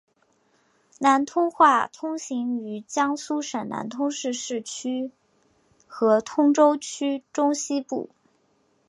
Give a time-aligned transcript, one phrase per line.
[0.97, 5.11] 南通话通行于江苏省南通市市区
[5.85, 8.09] 和通州区中西部。